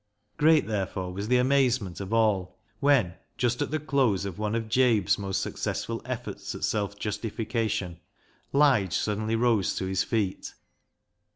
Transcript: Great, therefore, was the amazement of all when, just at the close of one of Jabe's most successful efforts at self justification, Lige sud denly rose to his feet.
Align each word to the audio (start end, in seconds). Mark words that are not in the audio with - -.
Great, 0.37 0.65
therefore, 0.65 1.13
was 1.13 1.27
the 1.27 1.37
amazement 1.37 1.99
of 1.99 2.11
all 2.11 2.57
when, 2.79 3.13
just 3.37 3.61
at 3.61 3.69
the 3.69 3.77
close 3.79 4.25
of 4.25 4.39
one 4.39 4.55
of 4.55 4.67
Jabe's 4.67 5.19
most 5.19 5.43
successful 5.43 6.01
efforts 6.05 6.55
at 6.55 6.63
self 6.63 6.97
justification, 6.97 7.99
Lige 8.51 8.93
sud 8.97 9.19
denly 9.19 9.37
rose 9.39 9.75
to 9.75 9.85
his 9.85 10.03
feet. 10.03 10.55